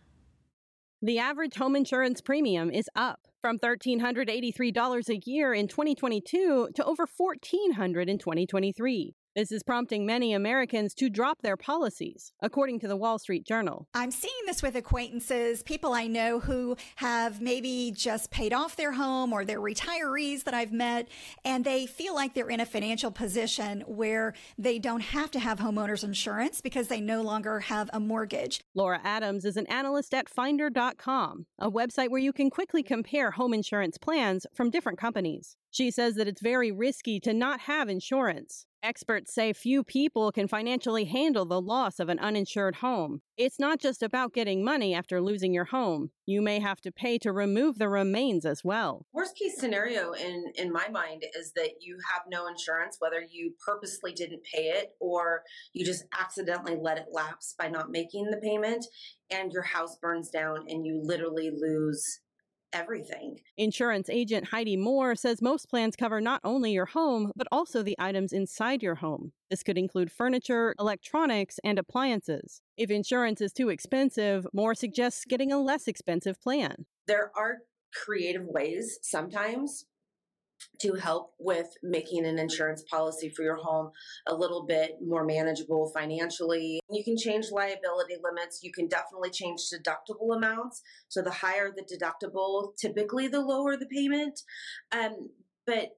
[1.00, 7.06] The average home insurance premium is up from $1,383 a year in 2022 to over
[7.16, 9.14] 1,400 in 2023.
[9.36, 13.86] This is prompting many Americans to drop their policies, according to the Wall Street Journal.
[13.92, 18.92] I'm seeing this with acquaintances, people I know who have maybe just paid off their
[18.92, 21.08] home or they're retirees that I've met,
[21.44, 25.58] and they feel like they're in a financial position where they don't have to have
[25.58, 28.62] homeowners insurance because they no longer have a mortgage.
[28.74, 33.52] Laura Adams is an analyst at Finder.com, a website where you can quickly compare home
[33.52, 35.58] insurance plans from different companies.
[35.76, 38.64] She says that it's very risky to not have insurance.
[38.82, 43.20] Experts say few people can financially handle the loss of an uninsured home.
[43.36, 46.12] It's not just about getting money after losing your home.
[46.24, 49.04] You may have to pay to remove the remains as well.
[49.12, 53.52] Worst case scenario in in my mind is that you have no insurance whether you
[53.66, 55.42] purposely didn't pay it or
[55.74, 58.86] you just accidentally let it lapse by not making the payment
[59.30, 62.20] and your house burns down and you literally lose
[62.72, 63.40] everything.
[63.56, 67.96] Insurance agent Heidi Moore says most plans cover not only your home, but also the
[67.98, 69.32] items inside your home.
[69.50, 72.60] This could include furniture, electronics, and appliances.
[72.76, 76.86] If insurance is too expensive, Moore suggests getting a less expensive plan.
[77.06, 77.58] There are
[77.94, 79.86] creative ways sometimes
[80.80, 83.90] to help with making an insurance policy for your home
[84.26, 86.80] a little bit more manageable financially.
[86.90, 88.60] You can change liability limits.
[88.62, 90.82] You can definitely change deductible amounts.
[91.08, 94.40] So the higher the deductible, typically the lower the payment.
[94.92, 95.30] Um,
[95.66, 95.96] but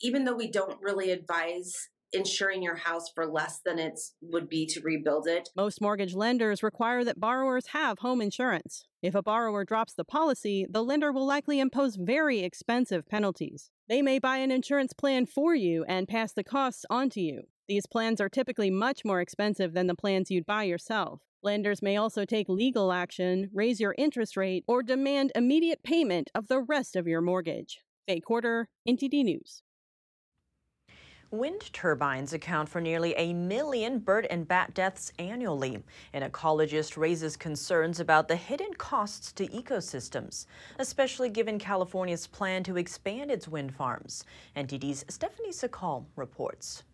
[0.00, 4.66] even though we don't really advise insuring your house for less than it would be
[4.66, 5.50] to rebuild it.
[5.56, 8.84] Most mortgage lenders require that borrowers have home insurance.
[9.02, 13.70] If a borrower drops the policy, the lender will likely impose very expensive penalties.
[13.88, 17.42] They may buy an insurance plan for you and pass the costs on to you.
[17.68, 21.22] These plans are typically much more expensive than the plans you'd buy yourself.
[21.42, 26.48] Lenders may also take legal action, raise your interest rate, or demand immediate payment of
[26.48, 27.80] the rest of your mortgage.
[28.06, 29.62] Faye Quarter, NTD News.
[31.34, 35.82] Wind turbines account for nearly a million bird and bat deaths annually.
[36.12, 40.46] An ecologist raises concerns about the hidden costs to ecosystems,
[40.78, 44.24] especially given California's plan to expand its wind farms.
[44.56, 46.84] NTD's Stephanie Sakal reports.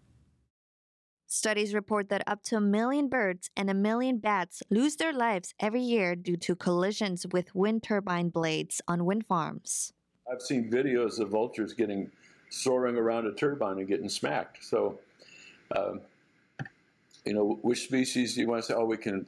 [1.27, 5.53] Studies report that up to a million birds and a million bats lose their lives
[5.61, 9.93] every year due to collisions with wind turbine blades on wind farms.
[10.33, 12.11] I've seen videos of vultures getting
[12.51, 14.63] soaring around a turbine and getting smacked.
[14.63, 14.99] So,
[15.75, 16.01] um,
[17.25, 18.75] you know, which species do you want to say?
[18.75, 19.27] Oh, we can.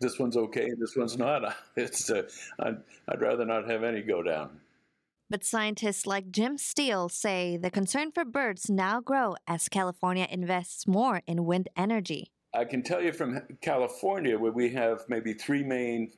[0.00, 0.68] This one's okay.
[0.68, 1.56] and This one's not.
[1.76, 2.10] It's.
[2.10, 2.22] Uh,
[2.60, 4.60] I'd, I'd rather not have any go down.
[5.30, 10.86] But scientists like Jim Steele say the concern for birds now grow as California invests
[10.86, 12.30] more in wind energy.
[12.54, 16.12] I can tell you from California, where we have maybe three main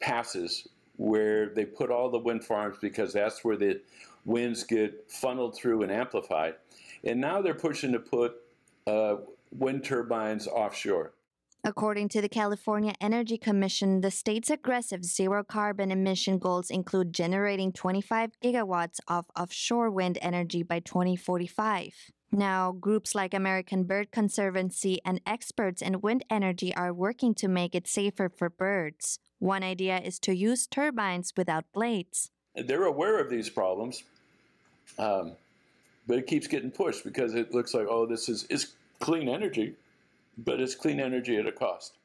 [0.00, 3.80] passes where they put all the wind farms because that's where the
[4.24, 6.54] winds get funneled through and amplified.
[7.04, 8.34] And now they're pushing to put
[8.86, 9.16] uh,
[9.52, 11.12] wind turbines offshore.
[11.66, 17.72] According to the California Energy Commission, the state's aggressive zero carbon emission goals include generating
[17.72, 21.94] 25 gigawatts of offshore wind energy by 2045.
[22.30, 27.74] Now, groups like American Bird Conservancy and experts in wind energy are working to make
[27.74, 29.18] it safer for birds.
[29.38, 32.30] One idea is to use turbines without blades.
[32.54, 34.02] They're aware of these problems,
[34.98, 35.32] um,
[36.06, 39.74] but it keeps getting pushed because it looks like, oh, this is, is clean energy,
[40.38, 41.98] but it's clean energy at a cost.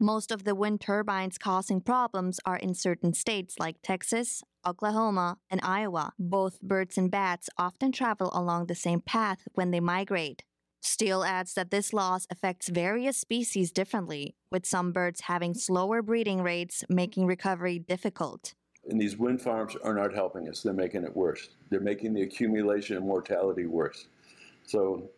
[0.00, 5.60] Most of the wind turbines causing problems are in certain states like Texas, Oklahoma, and
[5.64, 6.12] Iowa.
[6.18, 10.44] Both birds and bats often travel along the same path when they migrate.
[10.80, 16.42] Steele adds that this loss affects various species differently, with some birds having slower breeding
[16.42, 18.54] rates, making recovery difficult.
[18.88, 21.50] And these wind farms are not helping us, they're making it worse.
[21.70, 24.06] They're making the accumulation and mortality worse.
[24.66, 25.10] So,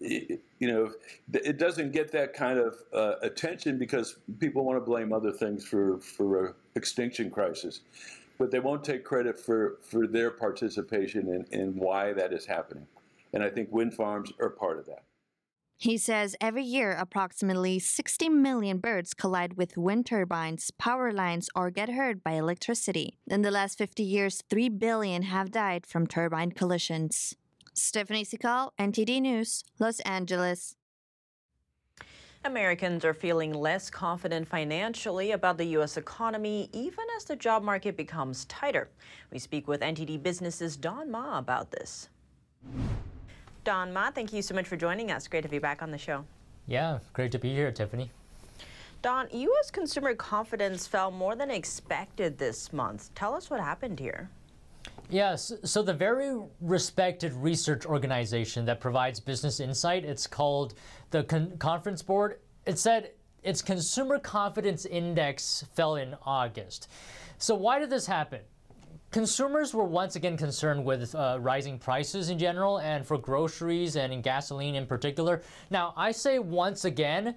[0.00, 0.92] you know,
[1.32, 5.66] it doesn't get that kind of uh, attention because people want to blame other things
[5.66, 7.80] for, for extinction crisis.
[8.38, 12.86] But they won't take credit for, for their participation in, in why that is happening.
[13.32, 15.02] And I think wind farms are part of that.
[15.80, 21.70] He says every year approximately 60 million birds collide with wind turbines, power lines, or
[21.70, 23.16] get hurt by electricity.
[23.26, 27.34] In the last 50 years, 3 billion have died from turbine collisions.
[27.72, 30.76] Stephanie Sikal, NTD News, Los Angeles.
[32.44, 35.96] Americans are feeling less confident financially about the U.S.
[35.96, 38.90] economy, even as the job market becomes tighter.
[39.32, 42.10] We speak with NTD Business's Don Ma about this.
[43.64, 45.28] Don Ma, thank you so much for joining us.
[45.28, 46.24] Great to be back on the show.
[46.66, 48.10] Yeah, great to be here, Tiffany.
[49.02, 49.70] Don, U.S.
[49.70, 53.14] consumer confidence fell more than expected this month.
[53.14, 54.30] Tell us what happened here.
[55.08, 60.74] Yes, so the very respected research organization that provides business insight, it's called
[61.10, 63.10] the Con- Conference Board, it said
[63.42, 66.88] its consumer confidence index fell in August.
[67.38, 68.40] So why did this happen?
[69.10, 74.12] Consumers were once again concerned with uh, rising prices in general and for groceries and
[74.12, 75.42] in gasoline in particular.
[75.68, 77.34] Now, I say once again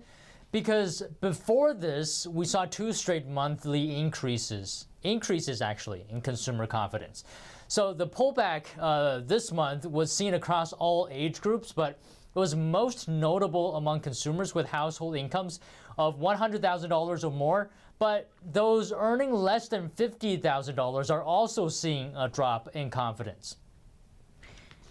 [0.51, 7.24] because before this, we saw two straight monthly increases, increases actually, in consumer confidence.
[7.67, 11.99] So the pullback uh, this month was seen across all age groups, but
[12.36, 15.59] it was most notable among consumers with household incomes
[15.97, 17.71] of $100,000 or more.
[17.99, 23.57] But those earning less than $50,000 are also seeing a drop in confidence.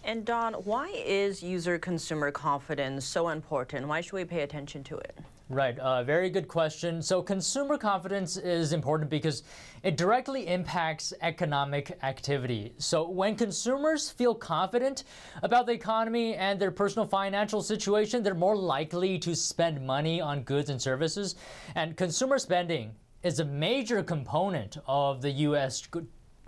[0.04, 3.86] And Don, why is user consumer confidence so important?
[3.86, 5.16] Why should we pay attention to it?
[5.52, 7.02] Right, uh, very good question.
[7.02, 9.42] So, consumer confidence is important because
[9.82, 12.72] it directly impacts economic activity.
[12.78, 15.04] So, when consumers feel confident
[15.42, 20.42] about the economy and their personal financial situation, they're more likely to spend money on
[20.44, 21.34] goods and services.
[21.74, 22.92] And consumer spending
[23.22, 25.86] is a major component of the U.S.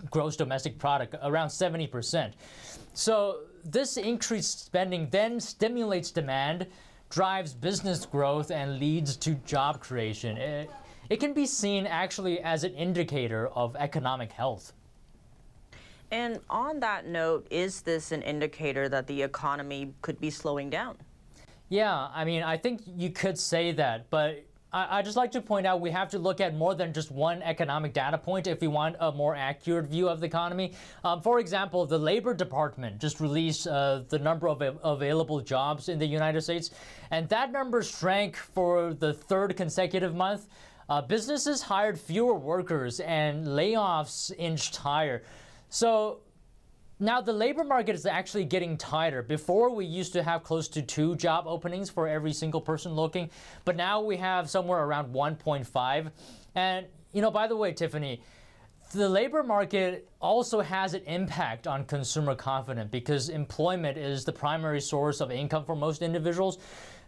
[0.09, 2.33] gross domestic product, around 70%.
[2.95, 6.65] So, this increased spending then stimulates demand
[7.15, 10.35] drives business growth and leads to job creation.
[10.35, 10.69] It,
[11.09, 14.73] it can be seen actually as an indicator of economic health.
[16.11, 20.97] And on that note, is this an indicator that the economy could be slowing down?
[21.69, 24.43] Yeah, I mean, I think you could say that, but
[24.75, 27.09] I, I just like to point out we have to look at more than just
[27.09, 30.73] one economic data point if we want a more accurate view of the economy.
[31.03, 35.97] Um, for example, the Labor Department just released uh, the number of available jobs in
[35.97, 36.71] the United States,
[37.09, 40.47] and that number shrank for the third consecutive month.
[40.87, 45.23] Uh, businesses hired fewer workers and layoffs inched higher.
[45.69, 46.19] So
[46.99, 49.21] now, the labor market is actually getting tighter.
[49.21, 53.29] Before, we used to have close to two job openings for every single person looking,
[53.65, 56.11] but now we have somewhere around 1.5.
[56.55, 58.21] And, you know, by the way, Tiffany,
[58.93, 64.79] the labor market also has an impact on consumer confidence because employment is the primary
[64.79, 66.59] source of income for most individuals.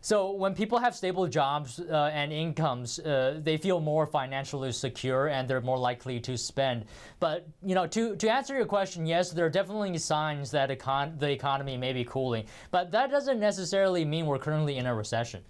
[0.08, 5.28] So when people have stable jobs uh, and incomes, uh, they feel more financially secure
[5.28, 6.86] and they're more likely to spend.
[7.20, 11.20] But you know, to to answer your question, yes, there are definitely signs that econ-
[11.20, 15.44] the economy may be cooling, but that doesn't necessarily mean we're currently in a recession.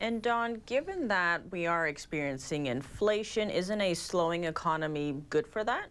[0.00, 5.90] And Don, given that we are experiencing inflation, isn't a slowing economy good for that?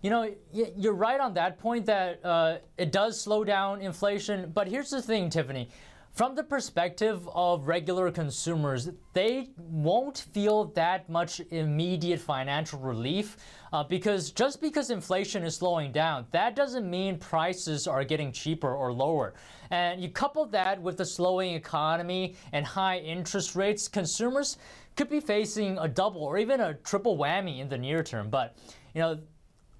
[0.00, 4.50] You know, you're right on that point that uh, it does slow down inflation.
[4.54, 5.68] But here's the thing, Tiffany.
[6.12, 13.36] From the perspective of regular consumers, they won't feel that much immediate financial relief
[13.72, 18.74] uh, because just because inflation is slowing down, that doesn't mean prices are getting cheaper
[18.74, 19.34] or lower.
[19.70, 24.58] And you couple that with the slowing economy and high interest rates, consumers
[24.96, 28.28] could be facing a double or even a triple whammy in the near term.
[28.28, 28.56] But,
[28.94, 29.20] you know,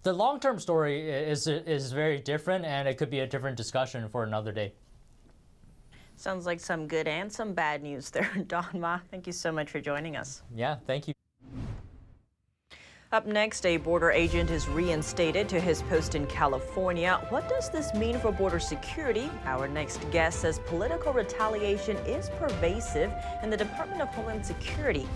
[0.05, 4.09] the long term story is, is very different and it could be a different discussion
[4.09, 4.73] for another day.
[6.21, 8.31] Sounds like some good and some bad news there.
[8.47, 10.43] Don Ma, thank you so much for joining us.
[10.55, 11.15] Yeah, thank you.
[13.11, 17.27] Up next, a border agent is reinstated to his post in California.
[17.31, 19.31] What does this mean for border security?
[19.47, 23.11] Our next guest says political retaliation is pervasive
[23.43, 25.09] in the Department of Homeland Security.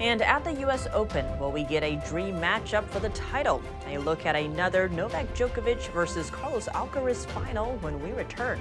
[0.00, 0.88] And at the U.S.
[0.94, 3.60] Open, will we get a dream matchup for the title?
[3.86, 8.58] A look at another Novak Djokovic versus Carlos Alcaraz final when we return.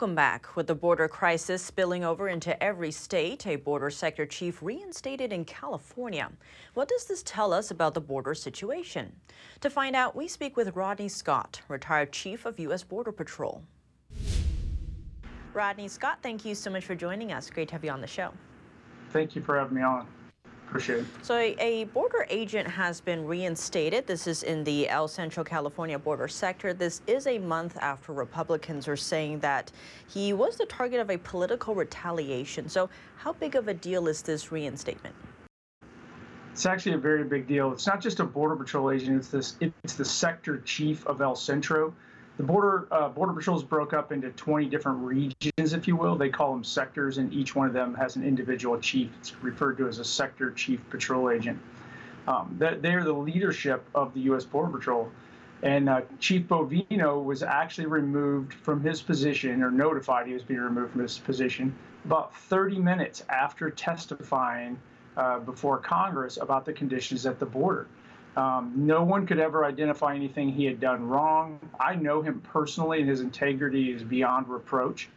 [0.00, 0.56] Welcome back.
[0.56, 5.44] With the border crisis spilling over into every state, a border sector chief reinstated in
[5.44, 6.32] California.
[6.72, 9.12] What does this tell us about the border situation?
[9.60, 12.82] To find out, we speak with Rodney Scott, retired chief of U.S.
[12.82, 13.62] Border Patrol.
[15.52, 17.50] Rodney Scott, thank you so much for joining us.
[17.50, 18.32] Great to have you on the show.
[19.10, 20.06] Thank you for having me on.
[20.70, 21.06] Appreciate it.
[21.22, 24.06] So a, a, border agent has been reinstated.
[24.06, 26.72] This is in the El Centro California border sector.
[26.72, 29.72] This is a month after Republicans are saying that
[30.06, 32.68] he was the target of a political retaliation.
[32.68, 35.16] So how big of a deal is this reinstatement?
[36.52, 37.72] It's actually a very big deal.
[37.72, 39.16] It's not just a border patrol agent.
[39.16, 39.56] It's this.
[39.82, 41.92] It's the sector chief of El Centro
[42.40, 46.16] the border uh, border patrols broke up into 20 different regions, if you will.
[46.16, 49.10] They call them sectors, and each one of them has an individual chief.
[49.18, 51.60] It's referred to as a sector chief patrol agent.
[52.26, 54.46] Um, they're the leadership of the U.S.
[54.46, 55.10] Border Patrol.
[55.62, 60.60] And uh, Chief Bovino was actually removed from his position, or notified he was being
[60.60, 61.74] removed from his position,
[62.06, 64.78] about 30 minutes after testifying
[65.18, 67.86] uh, before Congress about the conditions at the border.
[68.40, 71.60] Um, no one could ever identify anything he had done wrong.
[71.78, 75.10] I know him personally, and his integrity is beyond reproach.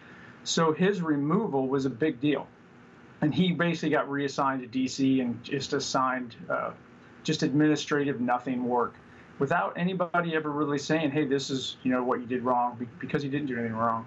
[0.43, 2.47] So his removal was a big deal.
[3.21, 5.21] And he basically got reassigned to D.C.
[5.21, 6.71] and just assigned uh,
[7.23, 8.95] just administrative nothing work
[9.39, 13.23] without anybody ever really saying, hey, this is, you know, what you did wrong because
[13.23, 14.05] he didn't do anything wrong.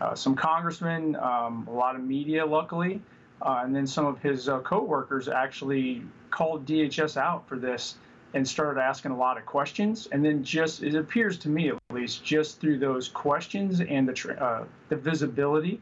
[0.00, 3.02] Uh, some congressmen, um, a lot of media, luckily,
[3.40, 7.96] uh, and then some of his uh, co-workers actually called DHS out for this
[8.34, 10.08] and started asking a lot of questions.
[10.12, 14.42] And then just, it appears to me at least, just through those questions and the,
[14.42, 15.80] uh, the visibility,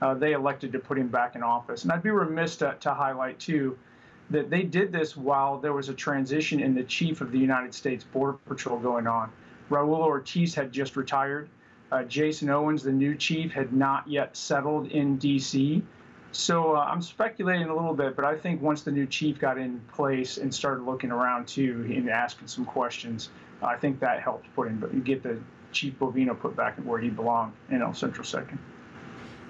[0.00, 1.82] uh, they elected to put him back in office.
[1.82, 3.76] And I'd be remiss to, to highlight, too,
[4.30, 7.74] that they did this while there was a transition in the chief of the United
[7.74, 9.30] States Border Patrol going on.
[9.70, 11.48] Raul Ortiz had just retired.
[11.92, 15.82] Uh, Jason Owens, the new chief, had not yet settled in D.C.
[16.32, 19.58] So uh, I'm speculating a little bit, but I think once the new chief got
[19.58, 23.30] in place and started looking around too and asking some questions,
[23.62, 25.38] I think that helped put him, get the
[25.72, 28.58] Chief Bovino put back in where he belonged in El Centro Sector.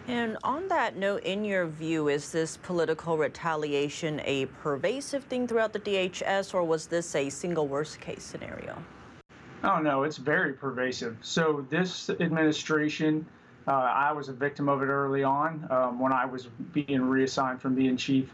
[0.09, 5.73] And on that note, in your view, is this political retaliation a pervasive thing throughout
[5.73, 8.83] the DHS, or was this a single worst case scenario?
[9.63, 11.17] Oh, no, it's very pervasive.
[11.21, 13.27] So, this administration,
[13.69, 17.61] uh, I was a victim of it early on um, when I was being reassigned
[17.61, 18.33] from being chief.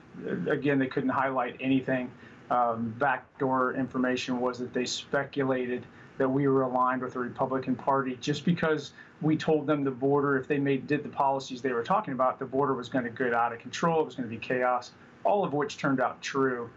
[0.49, 2.11] Again, they couldn't highlight anything.
[2.51, 5.85] Um, backdoor information was that they speculated
[6.19, 10.39] that we were aligned with the Republican Party just because we told them the border,
[10.39, 13.11] if they made did the policies they were talking about, the border was going to
[13.11, 14.01] get out of control.
[14.03, 14.93] It was going to be chaos,
[15.25, 16.71] all of which turned out true.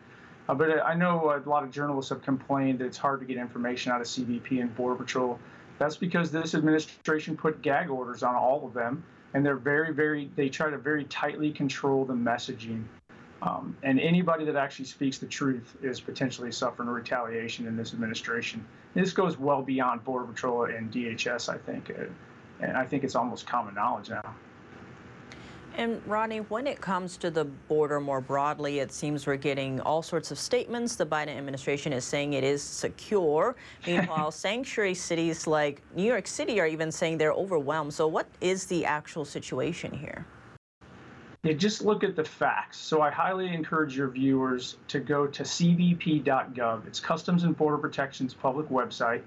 [0.47, 3.37] Uh, but I know a lot of journalists have complained that it's hard to get
[3.37, 5.39] information out of CBP and Border Patrol.
[5.79, 9.03] That's because this administration put gag orders on all of them,
[9.33, 12.83] and they're very, very, they try to very tightly control the messaging.
[13.41, 18.65] Um, and anybody that actually speaks the truth is potentially suffering retaliation in this administration.
[18.93, 21.89] This goes well beyond Border Patrol and DHS, I think.
[21.89, 22.03] Uh,
[22.59, 24.35] and I think it's almost common knowledge now.
[25.79, 30.01] And Rodney, when it comes to the border more broadly, it seems we're getting all
[30.01, 30.97] sorts of statements.
[30.97, 33.55] The Biden administration is saying it is secure.
[33.87, 37.93] Meanwhile, sanctuary cities like New York City are even saying they're overwhelmed.
[37.93, 40.25] So, what is the actual situation here?
[41.43, 42.77] Yeah, just look at the facts.
[42.77, 46.87] So I highly encourage your viewers to go to cbp.gov.
[46.87, 49.21] It's Customs and Border Protection's public website.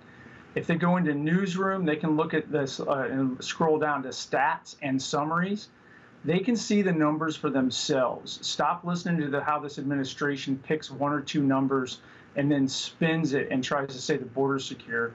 [0.54, 4.10] If they go into newsroom, they can look at this uh, and scroll down to
[4.10, 5.70] stats and summaries.
[6.24, 8.38] They can see the numbers for themselves.
[8.46, 11.98] Stop listening to the, how this administration picks one or two numbers
[12.36, 15.12] and then spins it and tries to say the border's secure.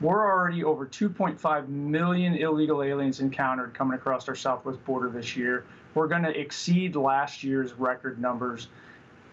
[0.00, 5.64] We're already over 2.5 million illegal aliens encountered coming across our southwest border this year.
[5.94, 8.68] We're going to exceed last year's record numbers.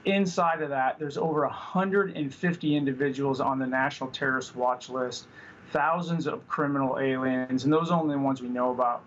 [0.05, 5.27] Inside of that, there's over 150 individuals on the National Terrorist Watch List,
[5.71, 9.03] thousands of criminal aliens, and those are only the ones we know about.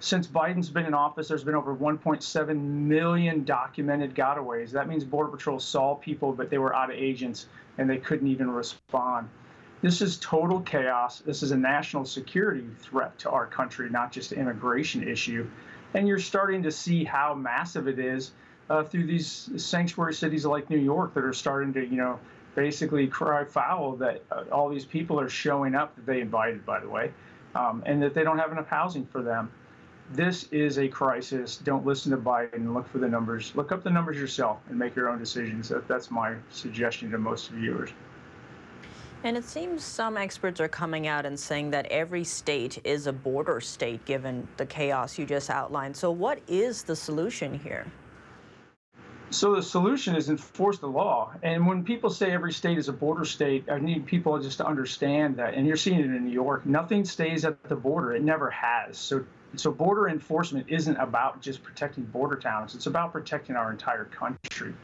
[0.00, 4.70] Since Biden's been in office, there's been over 1.7 million documented gotaways.
[4.70, 7.46] That means Border Patrol saw people, but they were out of agents
[7.78, 9.28] and they couldn't even respond.
[9.82, 11.20] This is total chaos.
[11.20, 15.46] This is a national security threat to our country, not just an immigration issue
[15.94, 18.32] and you're starting to see how massive it is
[18.68, 22.18] uh, through these sanctuary cities like New York that are starting to, you know,
[22.54, 26.80] basically cry foul that uh, all these people are showing up that they invited, by
[26.80, 27.12] the way,
[27.54, 29.50] um, and that they don't have enough housing for them.
[30.12, 31.56] This is a crisis.
[31.58, 32.74] Don't listen to Biden.
[32.74, 33.52] Look for the numbers.
[33.54, 35.72] Look up the numbers yourself and make your own decisions.
[35.86, 37.90] That's my suggestion to most viewers.
[39.22, 43.12] And it seems some experts are coming out and saying that every state is a
[43.12, 45.96] border state given the chaos you just outlined.
[45.96, 47.86] So, what is the solution here?
[49.28, 51.34] So, the solution is enforce the law.
[51.42, 54.66] And when people say every state is a border state, I need people just to
[54.66, 55.54] understand that.
[55.54, 56.66] And you're seeing it in New York.
[56.66, 58.98] Nothing stays at the border, it never has.
[58.98, 59.24] So,
[59.56, 64.74] so border enforcement isn't about just protecting border towns, it's about protecting our entire country.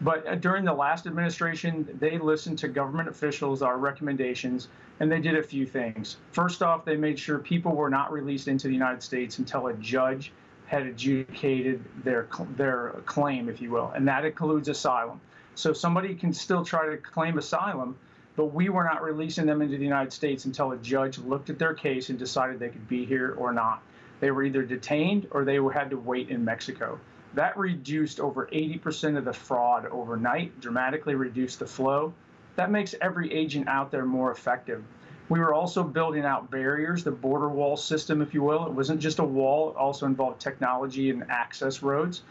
[0.00, 5.20] But uh, during the last administration, they listened to government officials, our recommendations, and they
[5.20, 6.16] did a few things.
[6.32, 9.74] First off, they made sure people were not released into the United States until a
[9.74, 10.32] judge
[10.66, 12.26] had adjudicated their
[12.56, 15.20] their claim, if you will, and that includes asylum.
[15.54, 17.96] So somebody can still try to claim asylum,
[18.36, 21.58] but we were not releasing them into the United States until a judge looked at
[21.58, 23.82] their case and decided they could be here or not.
[24.22, 27.00] They were either detained or they had to wait in Mexico.
[27.34, 32.14] That reduced over 80% of the fraud overnight, dramatically reduced the flow.
[32.54, 34.84] That makes every agent out there more effective.
[35.28, 38.64] We were also building out barriers, the border wall system, if you will.
[38.66, 42.22] It wasn't just a wall, it also involved technology and access roads.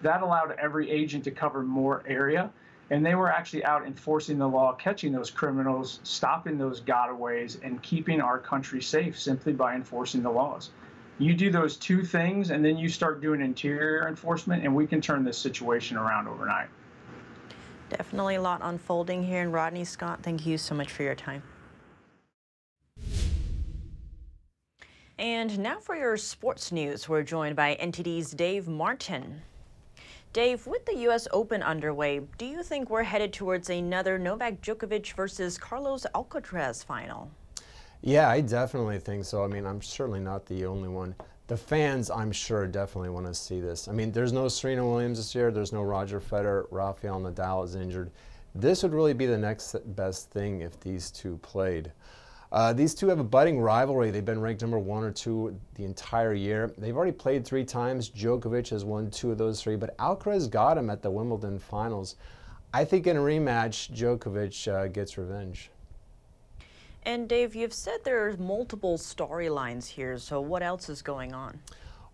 [0.00, 2.50] That allowed every agent to cover more area.
[2.88, 7.82] And they were actually out enforcing the law, catching those criminals, stopping those gotaways, and
[7.82, 10.70] keeping our country safe simply by enforcing the laws.
[11.18, 15.00] You do those two things, and then you start doing interior enforcement, and we can
[15.00, 16.68] turn this situation around overnight.
[17.88, 19.42] Definitely a lot unfolding here.
[19.42, 21.42] And Rodney Scott, thank you so much for your time.
[25.18, 29.40] And now for your sports news, we're joined by NTD's Dave Martin.
[30.34, 31.26] Dave, with the U.S.
[31.30, 37.30] Open underway, do you think we're headed towards another Novak Djokovic versus Carlos Alcaraz final?
[38.06, 39.42] Yeah, I definitely think so.
[39.42, 41.12] I mean, I'm certainly not the only one.
[41.48, 43.88] The fans, I'm sure, definitely want to see this.
[43.88, 47.74] I mean, there's no Serena Williams this year, there's no Roger Federer, Rafael Nadal is
[47.74, 48.12] injured.
[48.54, 51.90] This would really be the next best thing if these two played.
[52.52, 54.12] Uh, these two have a budding rivalry.
[54.12, 56.72] They've been ranked number one or two the entire year.
[56.78, 58.08] They've already played three times.
[58.08, 62.14] Djokovic has won two of those three, but Alcaraz got him at the Wimbledon finals.
[62.72, 65.72] I think in a rematch, Djokovic uh, gets revenge.
[67.06, 71.60] And Dave, you've said there's multiple storylines here, so what else is going on?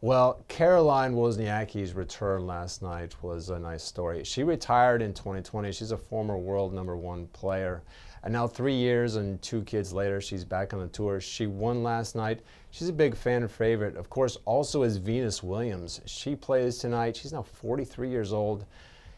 [0.02, 4.22] Well, Caroline Wozniacki's return last night was a nice story.
[4.22, 5.72] She retired in 2020.
[5.72, 7.82] She's a former world number one player.
[8.22, 11.22] And now, three years and two kids later, she's back on the tour.
[11.22, 12.40] She won last night.
[12.70, 13.96] She's a big fan favorite.
[13.96, 16.02] Of course, also is Venus Williams.
[16.04, 17.16] She plays tonight.
[17.16, 18.66] She's now 43 years old.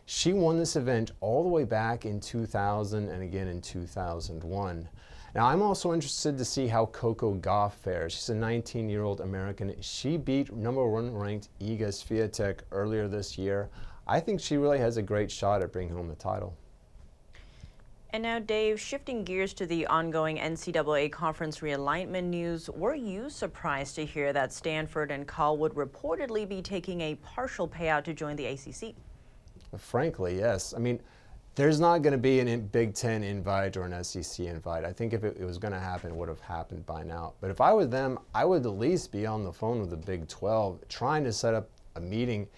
[0.06, 4.88] She won this event all the way back in 2000 and again in 2001.
[5.34, 8.12] Now, I'm also interested to see how Coco Gauff fares.
[8.12, 9.74] She's a 19 year old American.
[9.80, 13.68] She beat number one ranked Iga Swiatek earlier this year.
[14.06, 16.54] I think she really has a great shot at bringing home the title.
[18.10, 23.96] And now, Dave, shifting gears to the ongoing NCAA conference realignment news, were you surprised
[23.96, 28.36] to hear that Stanford and Cal would reportedly be taking a partial payout to join
[28.36, 28.94] the ACC?
[29.76, 30.74] Frankly, yes.
[30.74, 31.00] I mean,
[31.54, 34.84] there's not going to be a Big Ten invite or an SEC invite.
[34.84, 37.34] I think if it, it was going to happen, it would have happened by now.
[37.40, 39.96] But if I were them, I would at least be on the phone with the
[39.96, 42.48] Big 12 trying to set up a meeting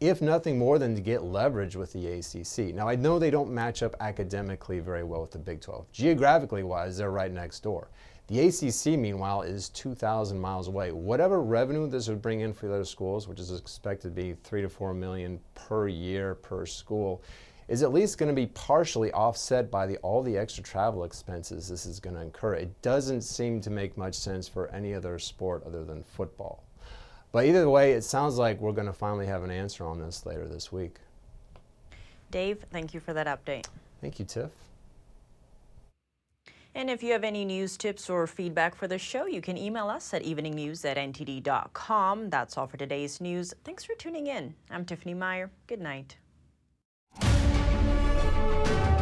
[0.00, 2.74] if nothing more than to get leverage with the ACC.
[2.74, 5.90] Now, I know they don't match up academically very well with the Big 12.
[5.92, 7.88] Geographically wise, they're right next door.
[8.26, 10.90] The ACC, meanwhile, is 2,000 miles away.
[10.90, 14.34] Whatever revenue this would bring in for the other schools, which is expected to be
[14.42, 17.22] three to four million per year per school,
[17.68, 21.68] is at least going to be partially offset by the, all the extra travel expenses
[21.68, 22.54] this is going to incur.
[22.54, 26.62] It doesn't seem to make much sense for any other sport other than football.
[27.32, 30.26] But either way, it sounds like we're going to finally have an answer on this
[30.26, 30.96] later this week.
[32.30, 33.66] Dave, thank you for that update.
[34.00, 34.50] Thank you, Tiff.
[36.74, 39.88] And if you have any news, tips, or feedback for the show, you can email
[39.88, 42.30] us at eveningnews at ntd.com.
[42.30, 43.52] That's all for today's news.
[43.64, 44.54] Thanks for tuning in.
[44.70, 45.50] I'm Tiffany Meyer.
[45.66, 46.16] Good night
[48.42, 49.01] thank you